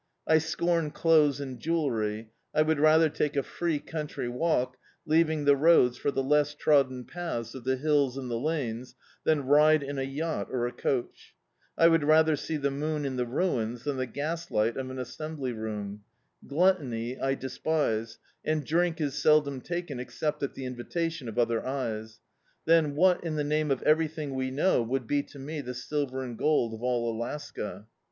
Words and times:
I 0.25 0.39
scorn 0.39 0.89
clotiies 0.89 1.39
and 1.39 1.59
jewellery; 1.59 2.31
I 2.55 2.63
would 2.63 2.79
rather 2.79 3.07
take 3.07 3.35
a 3.35 3.43
free 3.43 3.77
country 3.77 4.27
walk, 4.27 4.77
leaving 5.05 5.45
the 5.45 5.55
roads 5.55 5.95
for 5.95 6.09
the 6.09 6.23
less 6.23 6.55
trodden 6.55 7.05
paths 7.05 7.53
of 7.53 7.65
the 7.65 7.75
hills 7.77 8.17
and 8.17 8.27
the 8.27 8.39
lanes, 8.39 8.95
than 9.25 9.45
ride 9.45 9.83
in 9.83 9.99
a 9.99 10.01
yacht 10.01 10.47
or 10.49 10.65
a 10.65 10.71
coach; 10.71 11.35
I 11.77 11.87
would 11.87 12.03
rather 12.03 12.35
see 12.35 12.57
the 12.57 12.71
moon 12.71 13.05
in 13.05 13.15
the 13.15 13.27
ruins 13.27 13.83
than 13.83 13.97
the 13.97 14.07
gasli^t 14.07 14.75
of 14.75 14.89
an 14.89 14.97
as 14.97 15.15
sembly 15.15 15.55
room; 15.55 16.01
gluttony 16.47 17.19
I 17.19 17.35
despise, 17.35 18.17
and 18.43 18.65
drink 18.65 18.99
Is 18.99 19.21
seldom 19.21 19.61
taken 19.61 19.99
except 19.99 20.41
at 20.41 20.55
the 20.55 20.65
invitation 20.65 21.29
of 21.29 21.37
other 21.37 21.63
eyes: 21.63 22.21
then 22.65 22.95
what, 22.95 23.23
in 23.23 23.35
the 23.35 23.43
name 23.43 23.69
of 23.69 23.83
everything 23.83 24.33
we 24.33 24.49
know, 24.49 24.81
would 24.81 25.05
be 25.05 25.21
to 25.21 25.37
me 25.37 25.61
the 25.61 25.75
silver 25.75 26.23
and 26.23 26.39
gold 26.39 26.73
of 26.73 26.81
all 26.81 27.15
Alaska 27.15 27.85